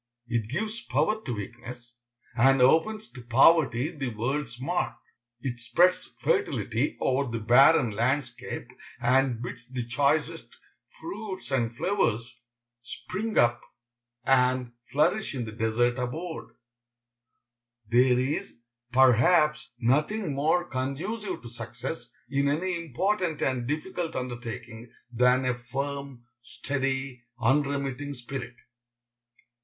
[0.27, 1.93] It gives power to weakness,
[2.35, 4.95] and opens to poverty the world's mark.
[5.41, 8.67] It spreads fertility over the barren landscape,
[8.99, 10.57] and bids the choicest
[10.99, 12.41] fruits and flowers
[12.81, 13.61] spring up
[14.23, 16.49] and flourish in the desert abode.
[17.87, 18.57] There is,
[18.91, 26.23] perhaps, nothing more conducive to success in any important and difficult undertaking than a firm,
[26.41, 28.55] steady, unremitting spirit.